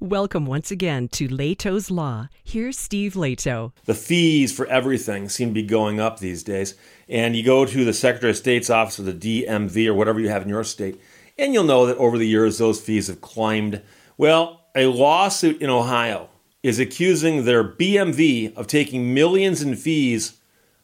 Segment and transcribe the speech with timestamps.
[0.00, 2.28] Welcome once again to Lehto's Law.
[2.44, 3.72] Here's Steve Lehto.
[3.84, 6.76] The fees for everything seem to be going up these days.
[7.08, 10.28] And you go to the Secretary of State's office or the DMV or whatever you
[10.28, 11.00] have in your state,
[11.36, 13.82] and you'll know that over the years those fees have climbed.
[14.16, 16.28] Well, a lawsuit in Ohio
[16.62, 20.38] is accusing their BMV of taking millions in fees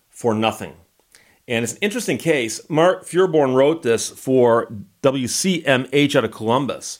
[0.08, 0.74] for nothing.
[1.46, 2.68] And it's an interesting case.
[2.68, 4.72] Mark Feuerborn wrote this for
[5.04, 6.98] WCMH out of Columbus.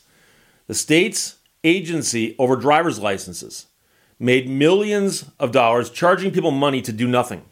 [0.69, 3.67] The state's agency over driver's licenses
[4.19, 7.43] made millions of dollars charging people money to do nothing,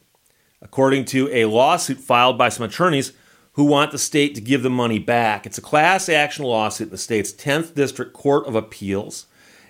[0.61, 3.13] according to a lawsuit filed by some attorneys
[3.55, 5.45] who want the state to give the money back.
[5.45, 9.27] It's a class action lawsuit in the state's 10th District Court of Appeals,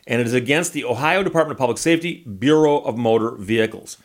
[0.07, 3.99] and it is against the Ohio Department of Public Safety Bureau of Motor Vehicles.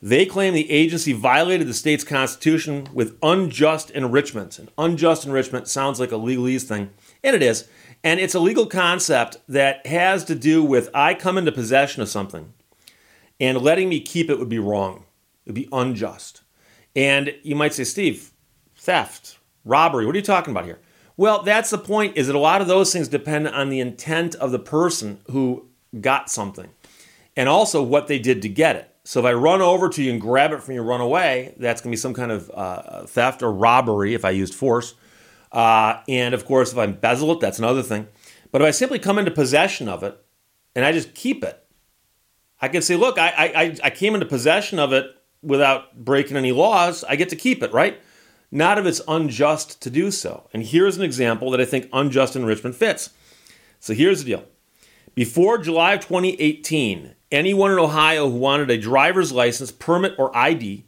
[0.00, 4.58] They claim the agency violated the state's constitution with unjust enrichment.
[4.58, 6.90] And unjust enrichment sounds like a legalese thing,
[7.22, 7.66] and it is.
[8.04, 12.08] And it's a legal concept that has to do with I come into possession of
[12.10, 12.52] something
[13.40, 15.04] and letting me keep it would be wrong.
[15.46, 16.42] It would be unjust.
[16.94, 18.30] And you might say, Steve,
[18.76, 20.80] theft, robbery, what are you talking about here?
[21.16, 24.34] Well, that's the point is that a lot of those things depend on the intent
[24.34, 25.66] of the person who
[26.00, 26.68] got something
[27.36, 28.94] and also what they did to get it.
[29.04, 31.80] So if I run over to you and grab it from you, run away, that's
[31.80, 34.94] going to be some kind of uh, theft or robbery if I used force.
[35.54, 38.08] Uh, and of course, if I embezzle it, that's another thing.
[38.50, 40.20] But if I simply come into possession of it
[40.74, 41.64] and I just keep it,
[42.60, 45.06] I can say, look, I, I, I came into possession of it
[45.42, 47.04] without breaking any laws.
[47.04, 48.00] I get to keep it, right?
[48.50, 50.48] Not if it's unjust to do so.
[50.52, 53.10] And here's an example that I think unjust enrichment fits.
[53.78, 54.44] So here's the deal.
[55.14, 60.84] Before July of 2018, anyone in Ohio who wanted a driver's license, permit, or ID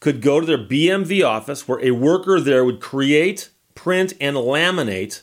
[0.00, 3.48] could go to their BMV office where a worker there would create
[3.82, 5.22] print and laminate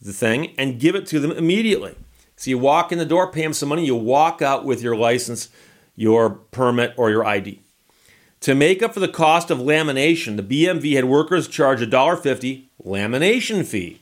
[0.00, 1.96] the thing and give it to them immediately.
[2.36, 4.94] So you walk in the door, pay them some money, you walk out with your
[4.94, 5.48] license,
[5.96, 7.60] your permit, or your ID.
[8.42, 13.66] To make up for the cost of lamination, the BMV had workers charge $1.50 lamination
[13.66, 14.00] fee.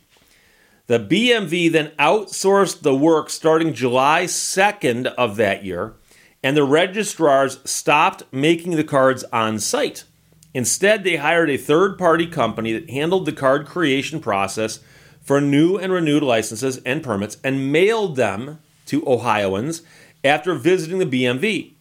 [0.86, 5.94] The BMV then outsourced the work starting July 2nd of that year,
[6.42, 10.04] and the registrars stopped making the cards on site.
[10.54, 14.78] Instead, they hired a third party company that handled the card creation process
[15.20, 19.82] for new and renewed licenses and permits and mailed them to Ohioans
[20.22, 21.72] after visiting the BMV.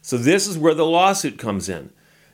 [0.00, 1.90] So, this is where the lawsuit comes in.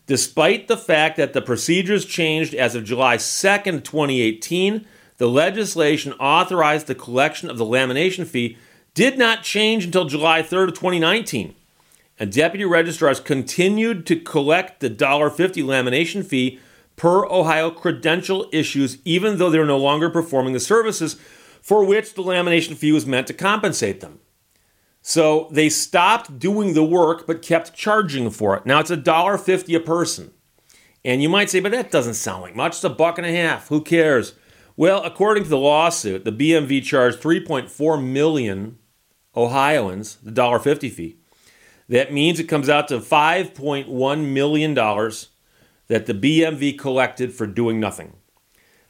[0.06, 4.87] Despite the fact that the procedures changed as of July 2nd, 2018,
[5.19, 8.56] the legislation authorized the collection of the lamination fee
[8.94, 11.54] did not change until July 3rd 2019
[12.19, 16.59] and deputy registrars continued to collect the $1.50 lamination fee
[16.97, 21.17] per Ohio credential issues, even though they're no longer performing the services
[21.62, 24.19] for which the lamination fee was meant to compensate them.
[25.01, 28.67] So they stopped doing the work but kept charging for it.
[28.67, 30.33] Now it's $1.50 a person.
[31.05, 32.73] And you might say, but that doesn't sound like much.
[32.73, 33.69] It's a buck and a half.
[33.69, 34.35] Who cares?
[34.77, 38.79] Well, according to the lawsuit, the BMV charged 3.4 million
[39.37, 41.18] Ohioans the $1.50 fee.
[41.88, 48.15] That means it comes out to $5.1 million that the BMV collected for doing nothing.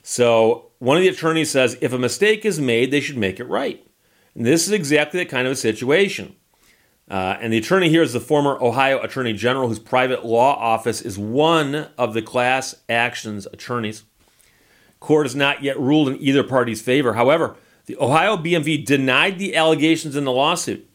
[0.03, 3.45] So one of the attorneys says if a mistake is made, they should make it
[3.45, 3.85] right.
[4.35, 6.35] And this is exactly that kind of a situation.
[7.11, 11.01] Uh, and the attorney here is the former Ohio Attorney General, whose private law office
[11.01, 14.03] is one of the class actions attorneys.
[15.01, 17.15] Court has not yet ruled in either party's favor.
[17.15, 20.88] However, the Ohio BMV denied the allegations in the lawsuit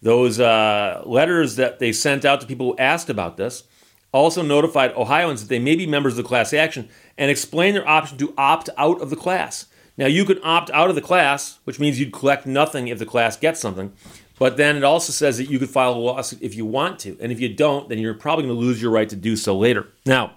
[0.00, 3.64] those uh, letters that they sent out to people who asked about this
[4.12, 6.88] also notified Ohioans that they may be members of the class action
[7.18, 9.66] and explained their option to opt out of the class.
[9.96, 13.04] Now, you can opt out of the class, which means you'd collect nothing if the
[13.04, 13.92] class gets something.
[14.38, 17.18] But then it also says that you could file a lawsuit if you want to.
[17.20, 19.58] And if you don't, then you're probably going to lose your right to do so
[19.58, 19.88] later.
[20.06, 20.36] Now,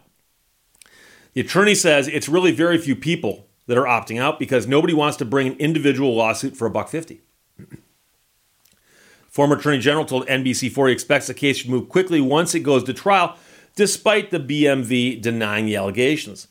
[1.33, 5.17] the attorney says it's really very few people that are opting out because nobody wants
[5.17, 7.21] to bring an individual lawsuit for a buck fifty.
[9.31, 12.83] Former Attorney General told NBC4 he expects the case should move quickly once it goes
[12.83, 13.37] to trial,
[13.77, 16.49] despite the BMV denying the allegations.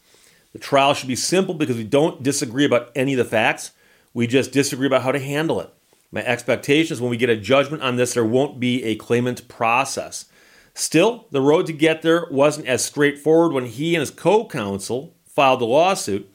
[0.54, 3.72] The trial should be simple because we don't disagree about any of the facts.
[4.14, 5.70] We just disagree about how to handle it.
[6.10, 9.46] My expectation is when we get a judgment on this, there won't be a claimant
[9.46, 10.24] process.
[10.72, 15.14] Still, the road to get there wasn't as straightforward when he and his co counsel
[15.26, 16.32] filed the lawsuit.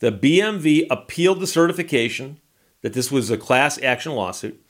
[0.00, 2.40] The BMV appealed the certification
[2.82, 4.62] that this was a class action lawsuit,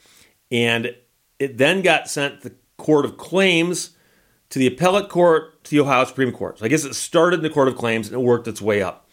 [0.52, 0.94] and
[1.38, 3.90] it then got sent to the Court of Claims,
[4.50, 6.58] to the appellate court, to the Ohio Supreme Court.
[6.58, 8.82] So I guess it started in the Court of Claims and it worked its way
[8.82, 9.08] up.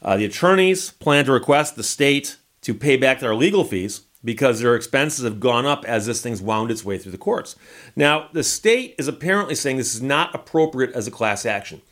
[0.00, 4.60] Uh, the attorneys plan to request the state to pay back their legal fees, because
[4.60, 7.56] their expenses have gone up as this thing's wound its way through the courts.
[7.94, 11.82] Now, the state is apparently saying this is not appropriate as a class action.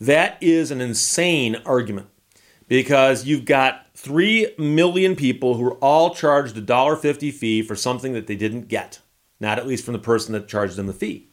[0.00, 2.08] That is an insane argument
[2.68, 8.12] because you've got 3 million people who are all charged a $1.50 fee for something
[8.12, 8.98] that they didn't get,
[9.40, 11.28] not at least from the person that charged them the fee.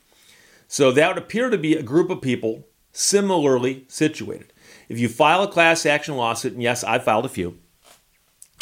[0.68, 4.54] So that would appear to be a group of people similarly situated.
[4.90, 7.58] If you file a class action lawsuit, and yes, I've filed a few,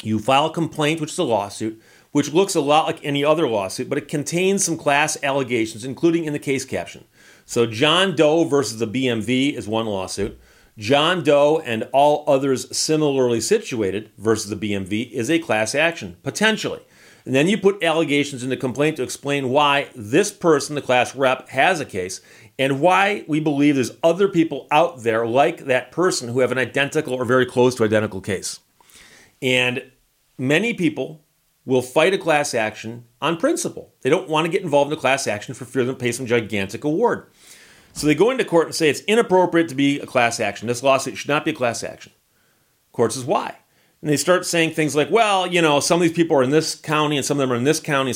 [0.03, 3.47] you file a complaint, which is a lawsuit, which looks a lot like any other
[3.47, 7.05] lawsuit, but it contains some class allegations, including in the case caption.
[7.45, 10.39] So, John Doe versus the BMV is one lawsuit.
[10.77, 16.81] John Doe and all others similarly situated versus the BMV is a class action, potentially.
[17.25, 21.15] And then you put allegations in the complaint to explain why this person, the class
[21.15, 22.21] rep, has a case
[22.57, 26.57] and why we believe there's other people out there like that person who have an
[26.57, 28.59] identical or very close to identical case.
[29.41, 29.91] And
[30.37, 31.23] many people
[31.65, 33.93] will fight a class action on principle.
[34.01, 36.25] They don't want to get involved in a class action for fear they'll pay some
[36.25, 37.27] gigantic award.
[37.93, 40.67] So they go into court and say it's inappropriate to be a class action.
[40.67, 42.11] This lawsuit should not be a class action.
[42.91, 43.57] Court says why?
[44.01, 46.49] And they start saying things like, well, you know, some of these people are in
[46.49, 48.13] this county and some of them are in this county.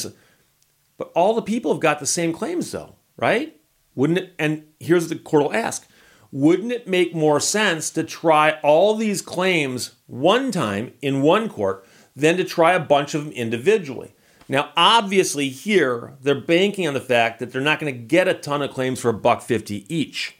[0.97, 3.55] But all the people have got the same claims, though, right?
[3.93, 4.33] Wouldn't it?
[4.39, 5.87] And here's the court will ask
[6.31, 11.85] Wouldn't it make more sense to try all these claims one time in one court
[12.15, 14.13] than to try a bunch of them individually?
[14.47, 18.33] Now, obviously, here they're banking on the fact that they're not going to get a
[18.33, 20.37] ton of claims for a buck fifty each.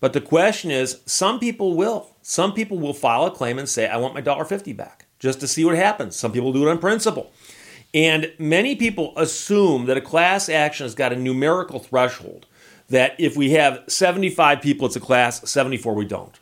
[0.00, 2.15] But the question is, some people will.
[2.28, 5.38] Some people will file a claim and say, "I want my dollar fifty back," just
[5.38, 6.16] to see what happens.
[6.16, 7.30] Some people do it on principle.
[7.94, 12.46] And many people assume that a class action has got a numerical threshold
[12.88, 16.36] that if we have 75 people, it's a class, 74 we don't.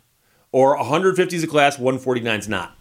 [0.51, 2.75] Or 150 is a class, 149 is not.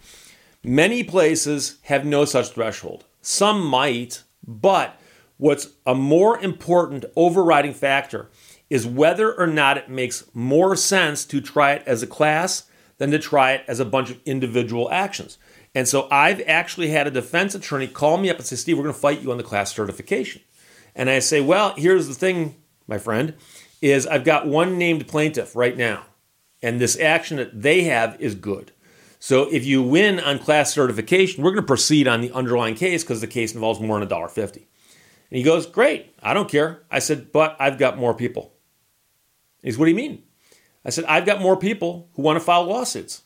[0.63, 3.05] Many places have no such threshold.
[3.21, 4.99] Some might, but
[5.37, 8.31] what's a more important overriding factor
[8.71, 12.63] is whether or not it makes more sense to try it as a class
[12.99, 15.39] than to try it as a bunch of individual actions.
[15.75, 18.85] And so I've actually had a defense attorney call me up and say, Steve, we're
[18.85, 20.43] going to fight you on the class certification.
[20.95, 22.55] And I say, well, here's the thing,
[22.87, 23.35] my friend,
[23.83, 26.05] is I've got one named plaintiff right now,
[26.63, 28.71] and this action that they have is good.
[29.19, 33.03] So if you win on class certification, we're going to proceed on the underlying case
[33.03, 34.69] because the case involves more than a dollar fifty.
[35.31, 36.83] And he goes, Great, I don't care.
[36.91, 38.53] I said, But I've got more people.
[39.63, 40.23] He says, What do you mean?
[40.85, 43.23] I said, I've got more people who want to file lawsuits.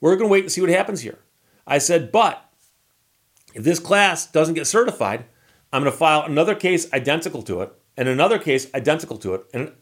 [0.00, 1.18] We're going to wait and see what happens here.
[1.66, 2.44] I said, But
[3.54, 5.24] if this class doesn't get certified,
[5.72, 9.44] I'm going to file another case identical to it, and another case identical to it.
[9.52, 9.72] And,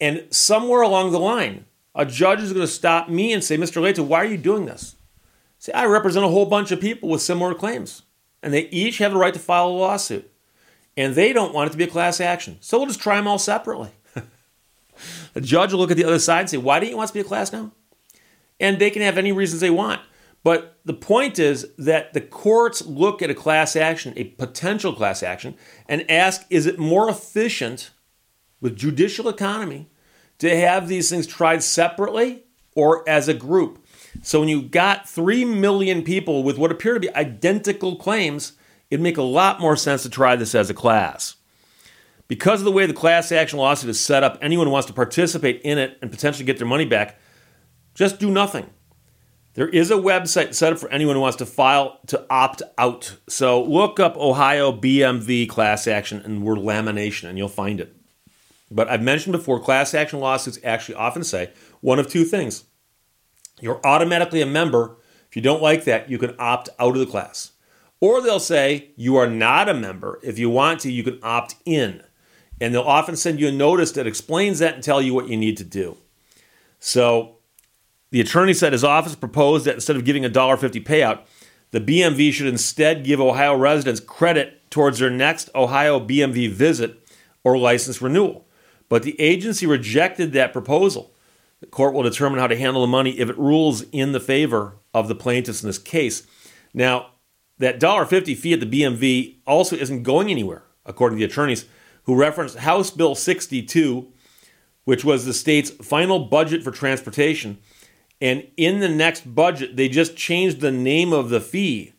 [0.00, 3.80] and somewhere along the line, a judge is going to stop me and say, Mr.
[3.82, 4.96] Lehto, why are you doing this?
[5.58, 8.02] Say, I represent a whole bunch of people with similar claims,
[8.42, 10.30] and they each have the right to file a lawsuit.
[10.98, 12.56] And they don't want it to be a class action.
[12.60, 13.90] So we'll just try them all separately.
[15.34, 17.14] The judge will look at the other side and say, Why do you want to
[17.14, 17.72] be a class now?
[18.58, 20.00] And they can have any reasons they want.
[20.42, 25.22] But the point is that the courts look at a class action, a potential class
[25.22, 25.56] action,
[25.88, 27.90] and ask, is it more efficient
[28.60, 29.88] with judicial economy
[30.38, 32.44] to have these things tried separately
[32.74, 33.84] or as a group.
[34.22, 38.52] So when you got 3 million people with what appear to be identical claims,
[38.90, 41.36] it'd make a lot more sense to try this as a class.
[42.28, 44.92] Because of the way the class action lawsuit is set up, anyone who wants to
[44.92, 47.18] participate in it and potentially get their money back,
[47.94, 48.70] just do nothing.
[49.54, 53.16] There is a website set up for anyone who wants to file to opt out.
[53.28, 57.96] So look up Ohio BMV class action and word lamination and you'll find it.
[58.70, 62.64] But I've mentioned before, class action lawsuits actually often say one of two things.
[63.60, 64.96] You're automatically a member.
[65.30, 67.52] If you don't like that, you can opt out of the class.
[68.00, 70.20] Or they'll say you are not a member.
[70.22, 72.02] If you want to, you can opt in.
[72.60, 75.36] And they'll often send you a notice that explains that and tell you what you
[75.36, 75.96] need to do.
[76.78, 77.36] So
[78.10, 81.20] the attorney said his office proposed that instead of giving a $1.50 payout,
[81.70, 87.06] the BMV should instead give Ohio residents credit towards their next Ohio BMV visit
[87.44, 88.46] or license renewal.
[88.88, 91.12] But the agency rejected that proposal.
[91.60, 94.76] The court will determine how to handle the money if it rules in the favor
[94.94, 96.26] of the plaintiffs in this case.
[96.72, 97.10] Now,
[97.58, 101.64] that $1.50 fee at the BMV also isn't going anywhere, according to the attorneys
[102.06, 104.10] who referenced House Bill 62,
[104.84, 107.58] which was the state's final budget for transportation.
[108.20, 111.92] And in the next budget, they just changed the name of the fee.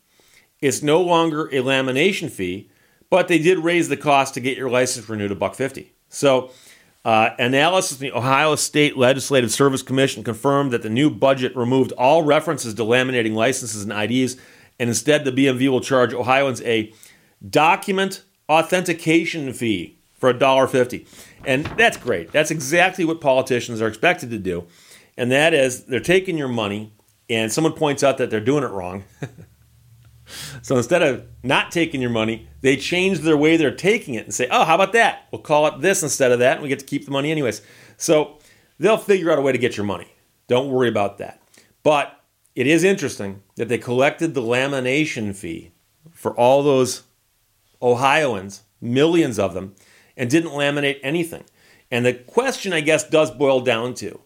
[0.62, 2.72] It's no longer a lamination fee,
[3.10, 5.94] but they did raise the cost to get your license renewed a buck fifty.
[6.10, 6.52] So
[7.06, 11.92] uh, analysis from the Ohio State Legislative Service Commission confirmed that the new budget removed
[11.94, 14.36] all references to laminating licenses and IDs
[14.80, 16.92] And instead, the BMV will charge Ohioans a
[17.48, 21.08] document authentication fee for $1.50.
[21.46, 22.32] And that's great.
[22.32, 24.68] That's exactly what politicians are expected to do.
[25.18, 26.94] And that is they're taking your money
[27.30, 29.04] and someone points out that they're doing it wrong.
[30.62, 34.34] so instead of not taking your money, they change their way they're taking it and
[34.34, 35.28] say, oh, how about that?
[35.32, 37.62] We'll call it this instead of that, and we get to keep the money anyways.
[37.98, 38.40] So
[38.80, 40.14] they'll figure out a way to get your money.
[40.48, 41.42] Don't worry about that.
[41.84, 42.18] But
[42.56, 45.72] it is interesting that they collected the lamination fee
[46.12, 47.04] for all those
[47.82, 49.76] Ohioans, millions of them,
[50.18, 51.46] and didn't laminate anything.
[51.90, 54.20] And the question, I guess, does boil down to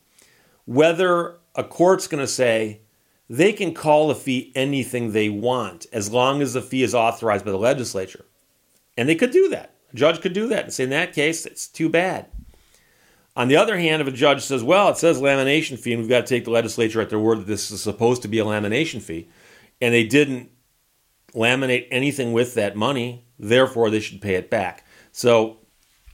[0.66, 2.82] whether a court's going to say
[3.30, 7.46] they can call a fee anything they want as long as the fee is authorized
[7.46, 8.26] by the legislature.
[8.98, 9.76] And they could do that.
[9.94, 12.28] A judge could do that and say, in that case, it's too bad.
[13.36, 16.10] On the other hand, if a judge says, well, it says lamination fee, and we've
[16.10, 18.44] got to take the legislature at their word that this is supposed to be a
[18.46, 19.30] lamination fee,
[19.80, 20.52] and they didn't
[21.34, 24.86] laminate anything with that money, therefore they should pay it back.
[25.14, 25.61] So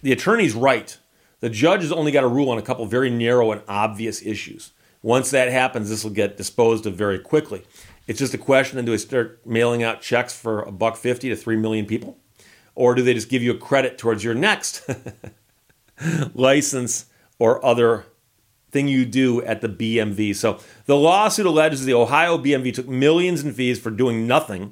[0.07, 0.97] the attorney's right.
[1.41, 4.71] The judge has only got to rule on a couple very narrow and obvious issues.
[5.01, 7.65] Once that happens, this will get disposed of very quickly.
[8.07, 11.27] It's just a question: then do they start mailing out checks for a buck fifty
[11.27, 12.17] to three million people,
[12.73, 14.89] or do they just give you a credit towards your next
[16.33, 18.05] license or other
[18.71, 20.37] thing you do at the BMV?
[20.37, 24.71] So the lawsuit alleges the Ohio BMV took millions in fees for doing nothing.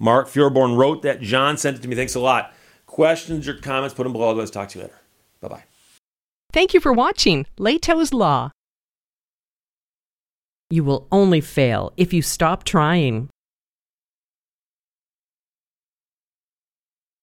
[0.00, 1.20] Mark Feuerborn wrote that.
[1.20, 1.94] John sent it to me.
[1.94, 2.52] Thanks a lot.
[2.92, 3.94] Questions or comments?
[3.94, 4.34] Put them below.
[4.34, 5.00] Let's talk to you later.
[5.40, 5.64] Bye bye.
[6.52, 8.50] Thank you for watching Lehto's Law.
[10.68, 13.30] You will only fail if you stop trying.